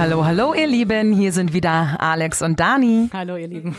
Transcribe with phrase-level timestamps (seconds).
[0.00, 1.12] hallo, hallo, ihr Lieben.
[1.12, 3.10] Hier sind wieder Alex und Dani.
[3.12, 3.76] Hallo, ihr Lieben.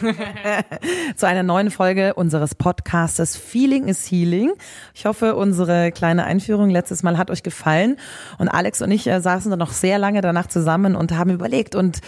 [1.15, 4.51] Zu einer neuen Folge unseres Podcastes Feeling is Healing.
[4.93, 7.97] Ich hoffe, unsere kleine Einführung letztes Mal hat euch gefallen.
[8.37, 11.73] Und Alex und ich äh, saßen dann noch sehr lange danach zusammen und haben überlegt
[11.73, 12.01] und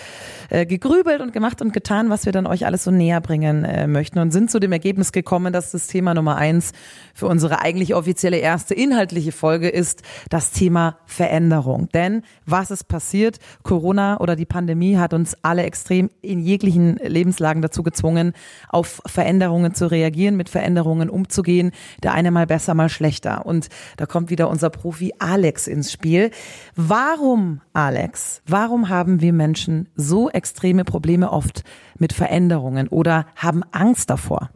[0.49, 3.87] äh, gegrübelt und gemacht und getan, was wir dann euch alles so näher bringen äh,
[3.87, 6.73] möchten und sind zu dem Ergebnis gekommen, dass das Thema Nummer eins
[7.15, 11.89] für unsere eigentlich offizielle erste inhaltliche Folge ist das Thema Veränderung.
[11.95, 13.39] Denn was ist passiert?
[13.63, 18.33] Corona oder die Pandemie hat uns alle extrem in jeglichen Lebenslagen dazu gezwungen,
[18.69, 21.71] auf Veränderungen zu reagieren, mit Veränderungen umzugehen.
[22.03, 23.45] Der eine mal besser, mal schlechter.
[23.45, 26.31] Und da kommt wieder unser Profi Alex ins Spiel.
[26.75, 31.63] Warum, Alex, warum haben wir Menschen so extreme Probleme oft
[31.97, 34.49] mit Veränderungen oder haben Angst davor?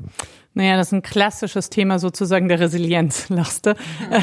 [0.57, 3.75] Naja, das ist ein klassisches Thema sozusagen der Resilienz, lachste.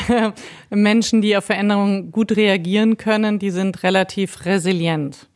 [0.08, 0.32] Ja.
[0.70, 5.28] Menschen, die auf Veränderungen gut reagieren können, die sind relativ resilient.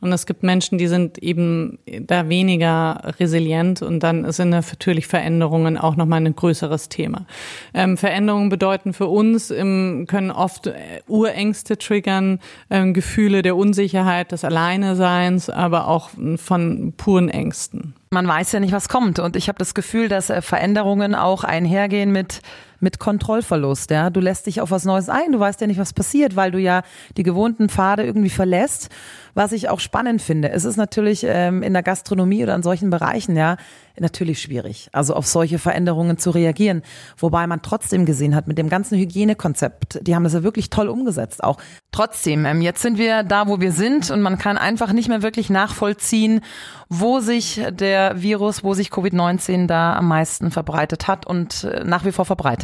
[0.00, 5.76] Und es gibt Menschen, die sind eben da weniger resilient und dann sind natürlich Veränderungen
[5.76, 7.26] auch nochmal ein größeres Thema.
[7.72, 10.74] Ähm, Veränderungen bedeuten für uns, im, können oft äh,
[11.08, 17.94] Urängste triggern, äh, Gefühle der Unsicherheit, des Alleineseins, aber auch von puren Ängsten.
[18.14, 19.18] Man weiß ja nicht, was kommt.
[19.18, 22.40] Und ich habe das Gefühl, dass äh, Veränderungen auch einhergehen mit
[22.80, 23.90] mit Kontrollverlust.
[23.90, 25.32] Ja, du lässt dich auf was Neues ein.
[25.32, 26.82] Du weißt ja nicht, was passiert, weil du ja
[27.16, 28.90] die gewohnten Pfade irgendwie verlässt
[29.34, 30.50] was ich auch spannend finde.
[30.50, 33.56] Es ist natürlich ähm, in der Gastronomie oder in solchen Bereichen ja
[33.96, 36.82] natürlich schwierig, also auf solche Veränderungen zu reagieren.
[37.16, 40.88] Wobei man trotzdem gesehen hat mit dem ganzen Hygienekonzept, die haben das ja wirklich toll
[40.88, 41.58] umgesetzt auch.
[41.92, 45.22] Trotzdem, ähm, jetzt sind wir da, wo wir sind und man kann einfach nicht mehr
[45.22, 46.40] wirklich nachvollziehen,
[46.88, 52.04] wo sich der Virus, wo sich Covid-19 da am meisten verbreitet hat und äh, nach
[52.04, 52.63] wie vor verbreitet.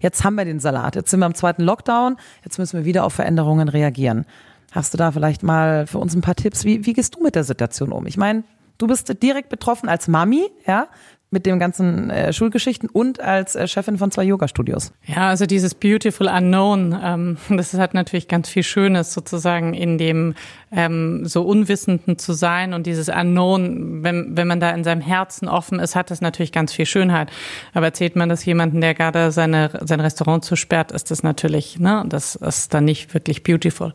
[0.00, 3.04] Jetzt haben wir den Salat, jetzt sind wir im zweiten Lockdown, jetzt müssen wir wieder
[3.04, 4.24] auf Veränderungen reagieren.
[4.72, 6.64] Hast du da vielleicht mal für uns ein paar Tipps?
[6.64, 8.06] Wie, wie gehst du mit der Situation um?
[8.06, 8.42] Ich meine,
[8.78, 10.88] du bist direkt betroffen als Mami, ja,
[11.34, 14.92] mit den ganzen äh, Schulgeschichten und als äh, Chefin von zwei Yoga-Studios.
[15.04, 20.34] Ja, also dieses Beautiful Unknown, ähm, das hat natürlich ganz viel Schönes sozusagen in dem
[20.72, 25.48] ähm, so Unwissenden zu sein und dieses Unknown, wenn, wenn man da in seinem Herzen
[25.48, 27.30] offen ist, hat das natürlich ganz viel Schönheit.
[27.74, 32.04] Aber erzählt man das jemanden, der gerade seine, sein Restaurant zusperrt, ist das natürlich, ne,
[32.08, 33.92] das ist dann nicht wirklich beautiful.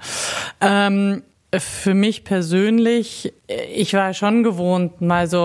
[0.62, 1.24] Ähm,
[1.58, 3.34] für mich persönlich,
[3.74, 5.40] ich war schon gewohnt, mal so,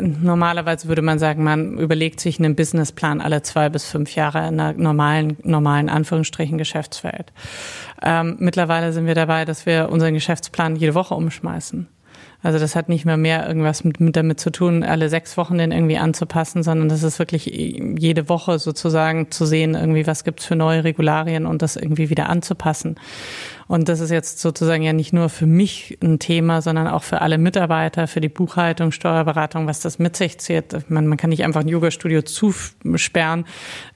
[0.00, 4.58] normalerweise würde man sagen, man überlegt sich einen Businessplan alle zwei bis fünf Jahre in
[4.58, 7.32] einer normalen, normalen Anführungsstrichen Geschäftswelt.
[8.02, 11.86] Ähm, mittlerweile sind wir dabei, dass wir unseren Geschäftsplan jede Woche umschmeißen.
[12.42, 15.58] Also das hat nicht mehr mehr irgendwas mit, mit damit zu tun, alle sechs Wochen
[15.58, 20.46] den irgendwie anzupassen, sondern das ist wirklich jede Woche sozusagen zu sehen, irgendwie was gibt's
[20.46, 22.96] für neue Regularien und das irgendwie wieder anzupassen.
[23.70, 27.20] Und das ist jetzt sozusagen ja nicht nur für mich ein Thema, sondern auch für
[27.20, 30.90] alle Mitarbeiter, für die Buchhaltung, Steuerberatung, was das mit sich zieht.
[30.90, 33.44] Man, man kann nicht einfach ein Yoga-Studio zusperren.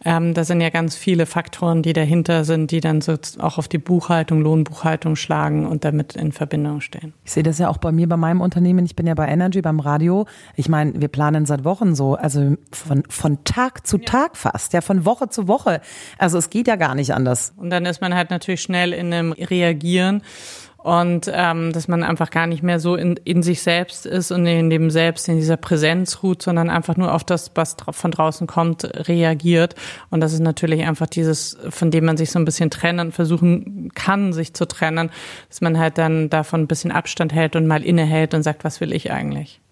[0.05, 3.67] Ähm, da sind ja ganz viele Faktoren, die dahinter sind, die dann so auch auf
[3.67, 7.13] die Buchhaltung, Lohnbuchhaltung schlagen und damit in Verbindung stehen.
[7.25, 8.85] Ich sehe das ja auch bei mir, bei meinem Unternehmen.
[8.85, 10.27] Ich bin ja bei Energy, beim Radio.
[10.55, 14.83] Ich meine, wir planen seit Wochen so, also von, von Tag zu Tag fast, ja,
[14.83, 15.81] von Woche zu Woche.
[16.17, 17.55] Also es geht ja gar nicht anders.
[17.57, 19.33] Und dann ist man halt natürlich schnell in einem
[19.65, 20.23] reagieren
[20.85, 24.45] und ähm, dass man einfach gar nicht mehr so in, in sich selbst ist und
[24.45, 28.47] in dem Selbst, in dieser Präsenz ruht, sondern einfach nur auf das, was von draußen
[28.47, 29.77] kommt, reagiert.
[30.11, 33.93] Und das ist natürlich einfach dieses, von dem man sich so ein bisschen trennen, versuchen
[33.95, 35.11] kann, sich zu trennen,
[35.49, 38.83] dass man halt dann davon ein bisschen Abstand hält und mal innehält und sagt, was
[38.83, 39.63] will ich eigentlich?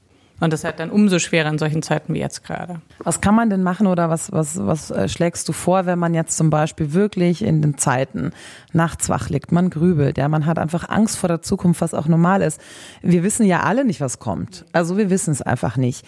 [0.43, 2.81] Und das hat dann umso schwerer in solchen Zeiten wie jetzt gerade.
[2.99, 6.15] Was kann man denn machen oder was, was, was äh, schlägst du vor, wenn man
[6.15, 8.33] jetzt zum Beispiel wirklich in den Zeiten
[8.73, 12.09] nachts wach liegt, man grübelt, ja, man hat einfach Angst vor der Zukunft, was auch
[12.09, 12.61] normal ist.
[13.03, 14.65] Wir wissen ja alle nicht, was kommt.
[14.73, 16.05] Also wir wissen es einfach nicht.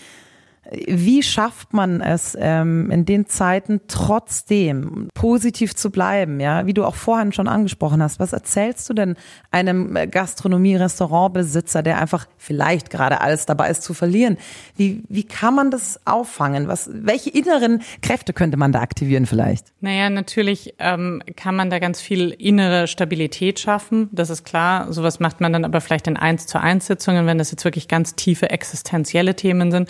[0.71, 6.41] Wie schafft man es ähm, in den Zeiten trotzdem positiv zu bleiben?
[6.41, 8.19] Ja, wie du auch vorhin schon angesprochen hast.
[8.19, 9.17] Was erzählst du denn
[9.51, 14.39] einem Gastronomie-Restaurantbesitzer, der einfach vielleicht gerade alles dabei ist zu verlieren?
[14.77, 16.67] Wie wie kann man das auffangen?
[16.67, 19.67] Was welche inneren Kräfte könnte man da aktivieren vielleicht?
[19.81, 24.09] Naja, natürlich ähm, kann man da ganz viel innere Stabilität schaffen.
[24.13, 24.93] Das ist klar.
[24.93, 27.89] Sowas macht man dann aber vielleicht in eins zu eins Sitzungen, wenn das jetzt wirklich
[27.89, 29.89] ganz tiefe existenzielle Themen sind.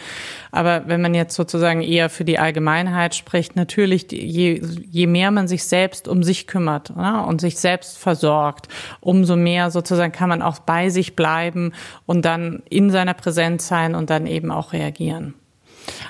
[0.51, 5.31] Aber aber wenn man jetzt sozusagen eher für die Allgemeinheit spricht, natürlich, je, je mehr
[5.31, 7.27] man sich selbst um sich kümmert oder?
[7.27, 8.69] und sich selbst versorgt,
[9.01, 11.73] umso mehr sozusagen kann man auch bei sich bleiben
[12.07, 15.35] und dann in seiner Präsenz sein und dann eben auch reagieren.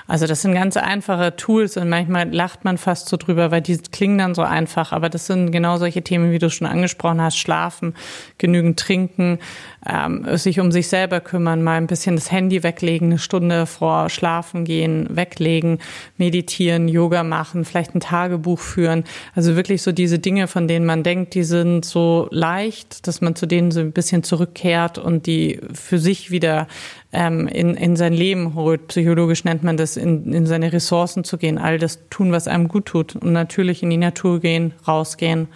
[0.07, 3.77] Also das sind ganz einfache Tools und manchmal lacht man fast so drüber, weil die
[3.77, 4.91] klingen dann so einfach.
[4.91, 7.37] Aber das sind genau solche Themen, wie du schon angesprochen hast.
[7.37, 7.95] Schlafen,
[8.37, 9.39] genügend trinken,
[9.87, 14.09] ähm, sich um sich selber kümmern, mal ein bisschen das Handy weglegen, eine Stunde vor
[14.09, 15.79] Schlafen gehen, weglegen,
[16.17, 19.05] meditieren, Yoga machen, vielleicht ein Tagebuch führen.
[19.33, 23.35] Also wirklich so diese Dinge, von denen man denkt, die sind so leicht, dass man
[23.35, 26.67] zu denen so ein bisschen zurückkehrt und die für sich wieder
[27.11, 28.87] ähm, in, in sein Leben holt.
[28.87, 32.67] Psychologisch nennt man das, in, in seine Ressourcen zu gehen, all das tun, was einem
[32.67, 33.15] gut tut.
[33.15, 35.47] Und natürlich in die Natur gehen, rausgehen,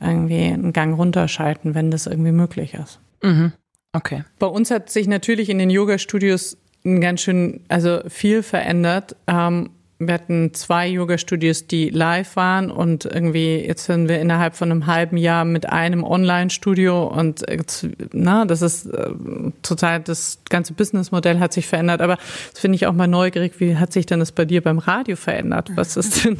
[0.00, 3.00] irgendwie einen Gang runterschalten, wenn das irgendwie möglich ist.
[3.22, 3.52] Mhm.
[3.92, 4.24] Okay.
[4.38, 9.16] Bei uns hat sich natürlich in den Yoga-Studios ganz schön, also viel verändert.
[9.26, 9.70] Ähm,
[10.00, 14.86] wir hatten zwei Yoga-Studios, die live waren und irgendwie jetzt sind wir innerhalb von einem
[14.86, 17.44] halben Jahr mit einem Online-Studio und
[18.12, 19.10] na, das ist äh,
[19.62, 22.00] total, das ganze Businessmodell hat sich verändert.
[22.00, 22.16] Aber
[22.52, 25.16] das finde ich auch mal neugierig, wie hat sich denn das bei dir beim Radio
[25.16, 25.70] verändert?
[25.74, 26.38] Was ist denn?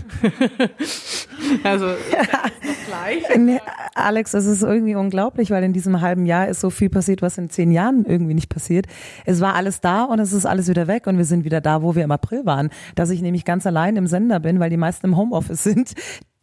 [1.62, 1.86] also
[2.86, 3.60] gleich.
[3.94, 7.38] Alex, es ist irgendwie unglaublich, weil in diesem halben Jahr ist so viel passiert, was
[7.38, 8.86] in zehn Jahren irgendwie nicht passiert.
[9.26, 11.82] Es war alles da und es ist alles wieder weg und wir sind wieder da,
[11.82, 12.70] wo wir im April waren.
[12.94, 15.94] Dass ich nämlich ganz allein im Sender bin, weil die meisten im Homeoffice sind,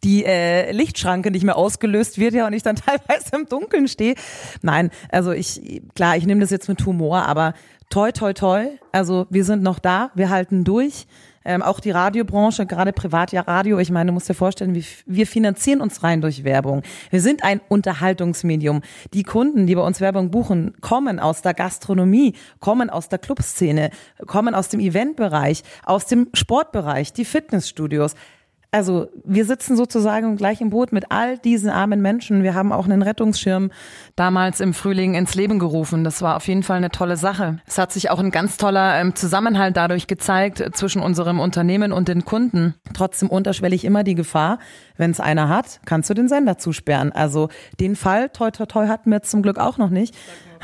[0.04, 4.14] die äh, Lichtschranke nicht mehr ausgelöst wird ja und ich dann teilweise im Dunkeln stehe.
[4.62, 7.54] Nein, also ich klar, ich nehme das jetzt mit Humor, aber
[7.90, 11.06] toi toi toi, also wir sind noch da, wir halten durch
[11.48, 15.80] ähm, auch die Radiobranche, gerade Privatradio, ich meine, du musst dir vorstellen, wir, wir finanzieren
[15.80, 16.82] uns rein durch Werbung.
[17.08, 18.82] Wir sind ein Unterhaltungsmedium.
[19.14, 23.90] Die Kunden, die bei uns Werbung buchen, kommen aus der Gastronomie, kommen aus der Clubszene,
[24.26, 28.14] kommen aus dem Eventbereich, aus dem Sportbereich, die Fitnessstudios.
[28.70, 32.42] Also wir sitzen sozusagen gleich im Boot mit all diesen armen Menschen.
[32.42, 33.70] Wir haben auch einen Rettungsschirm
[34.14, 36.04] damals im Frühling ins Leben gerufen.
[36.04, 37.60] Das war auf jeden Fall eine tolle Sache.
[37.66, 41.92] Es hat sich auch ein ganz toller ähm, Zusammenhalt dadurch gezeigt äh, zwischen unserem Unternehmen
[41.92, 42.74] und den Kunden.
[42.92, 44.58] Trotzdem unterschwellig immer die Gefahr,
[44.98, 47.10] wenn es einer hat, kannst du den Sender zusperren.
[47.10, 47.48] Also
[47.80, 50.14] den Fall, toi toi toi, hatten wir zum Glück auch noch nicht.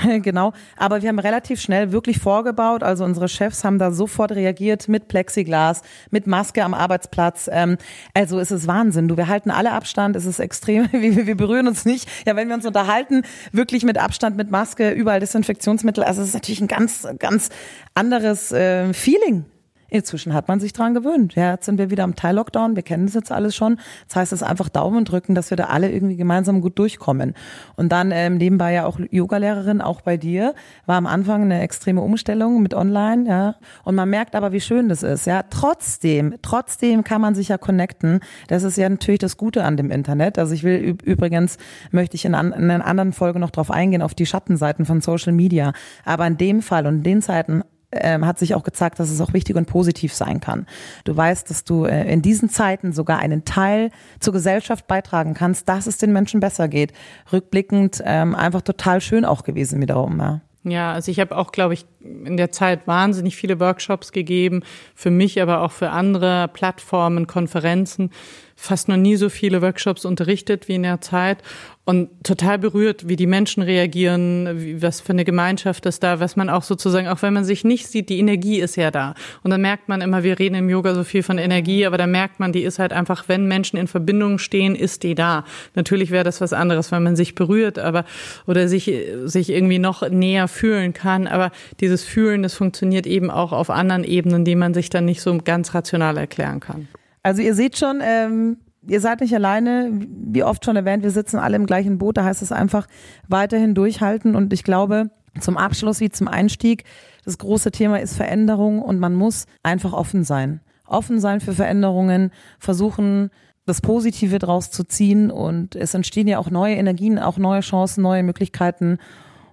[0.22, 0.52] genau.
[0.76, 2.82] Aber wir haben relativ schnell wirklich vorgebaut.
[2.82, 7.48] Also unsere Chefs haben da sofort reagiert mit Plexiglas, mit Maske am Arbeitsplatz.
[7.52, 7.76] Ähm,
[8.14, 9.08] also es ist Wahnsinn.
[9.08, 10.16] Du, wir halten alle Abstand.
[10.16, 10.88] Es ist extrem.
[11.04, 12.08] Wir, wir berühren uns nicht.
[12.26, 16.02] Ja, wenn wir uns unterhalten, wirklich mit Abstand, mit Maske, überall Desinfektionsmittel.
[16.02, 17.50] Also es ist natürlich ein ganz, ganz
[17.94, 19.44] anderes äh, Feeling.
[19.88, 21.34] Inzwischen hat man sich dran gewöhnt.
[21.34, 22.76] Ja, jetzt sind wir wieder am Teil-Lockdown.
[22.76, 23.78] Wir kennen das jetzt alles schon.
[24.08, 27.34] Das heißt, es ist einfach Daumen drücken, dass wir da alle irgendwie gemeinsam gut durchkommen.
[27.76, 30.54] Und dann ähm, nebenbei ja auch Yogalehrerin, auch bei dir,
[30.86, 33.28] war am Anfang eine extreme Umstellung mit Online.
[33.28, 33.54] Ja,
[33.84, 35.26] und man merkt aber, wie schön das ist.
[35.26, 38.20] Ja, trotzdem, trotzdem kann man sich ja connecten.
[38.48, 40.38] Das ist ja natürlich das Gute an dem Internet.
[40.38, 41.58] Also ich will übrigens
[41.90, 45.00] möchte ich in, an, in einer anderen Folge noch drauf eingehen auf die Schattenseiten von
[45.00, 45.72] Social Media.
[46.04, 47.62] Aber in dem Fall und in den Zeiten
[48.00, 50.66] ähm, hat sich auch gezeigt, dass es auch wichtig und positiv sein kann.
[51.04, 55.68] Du weißt, dass du äh, in diesen Zeiten sogar einen Teil zur Gesellschaft beitragen kannst,
[55.68, 56.92] dass es den Menschen besser geht.
[57.32, 60.18] Rückblickend ähm, einfach total schön auch gewesen wiederum.
[60.18, 60.40] Ja.
[60.66, 64.62] Ja, also ich habe auch, glaube ich, in der Zeit wahnsinnig viele Workshops gegeben,
[64.94, 68.10] für mich, aber auch für andere Plattformen, Konferenzen,
[68.56, 71.42] fast noch nie so viele Workshops unterrichtet wie in der Zeit
[71.86, 76.34] und total berührt, wie die Menschen reagieren, wie, was für eine Gemeinschaft ist da, was
[76.34, 79.14] man auch sozusagen, auch wenn man sich nicht sieht, die Energie ist ja da.
[79.42, 82.06] Und dann merkt man immer, wir reden im Yoga so viel von Energie, aber da
[82.06, 85.44] merkt man, die ist halt einfach, wenn Menschen in Verbindung stehen, ist die da.
[85.74, 88.06] Natürlich wäre das was anderes, wenn man sich berührt, aber
[88.46, 88.90] oder sich
[89.24, 91.26] sich irgendwie noch näher fühlen kann.
[91.26, 91.50] Aber
[91.94, 95.36] dieses Fühlen, das funktioniert eben auch auf anderen Ebenen, die man sich dann nicht so
[95.38, 96.88] ganz rational erklären kann.
[97.22, 101.38] Also ihr seht schon, ähm, ihr seid nicht alleine, wie oft schon erwähnt, wir sitzen
[101.38, 102.86] alle im gleichen Boot, da heißt es einfach
[103.28, 104.34] weiterhin durchhalten.
[104.34, 105.10] Und ich glaube,
[105.40, 106.84] zum Abschluss wie zum Einstieg,
[107.24, 110.60] das große Thema ist Veränderung und man muss einfach offen sein.
[110.86, 113.30] Offen sein für Veränderungen, versuchen,
[113.66, 115.30] das Positive draus zu ziehen.
[115.30, 118.98] Und es entstehen ja auch neue Energien, auch neue Chancen, neue Möglichkeiten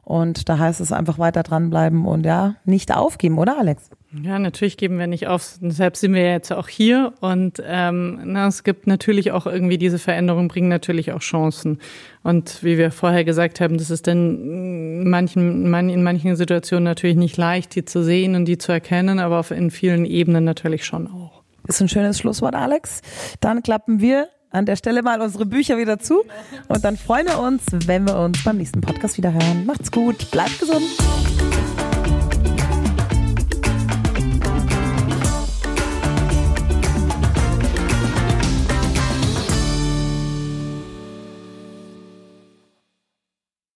[0.04, 3.90] und da heißt es einfach weiter dranbleiben und ja, nicht aufgeben, oder Alex?
[4.24, 5.58] Ja, natürlich geben wir nicht auf.
[5.62, 7.14] Deshalb sind wir jetzt auch hier.
[7.22, 11.80] Und ähm, na, es gibt natürlich auch irgendwie diese Veränderungen, bringen natürlich auch Chancen.
[12.22, 17.16] Und wie wir vorher gesagt haben, das ist dann in manchen, in manchen Situationen natürlich
[17.16, 20.84] nicht leicht, die zu sehen und die zu erkennen, aber auf in vielen Ebenen natürlich
[20.84, 21.42] schon auch.
[21.68, 23.02] Ist ein schönes Schlusswort, Alex.
[23.40, 26.24] Dann klappen wir an der Stelle mal unsere Bücher wieder zu.
[26.68, 29.66] Und dann freuen wir uns, wenn wir uns beim nächsten Podcast wieder hören.
[29.66, 30.86] Macht's gut, bleibt gesund.